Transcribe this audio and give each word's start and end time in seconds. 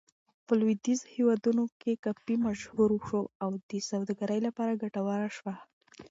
په 0.45 0.53
لویدیځو 0.59 1.11
هېوادونو 1.15 1.63
کې 1.81 2.01
کافي 2.05 2.35
مشهور 2.45 2.91
شو 3.07 3.21
او 3.43 3.49
د 3.69 3.71
سوداګرۍ 3.89 4.39
لپاره 4.47 4.79
ګټوره 4.83 5.29
شوه. 5.37 5.53